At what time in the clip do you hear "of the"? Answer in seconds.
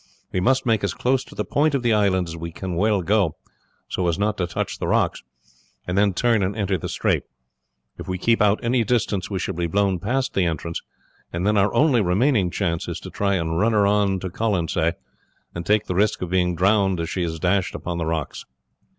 1.75-1.93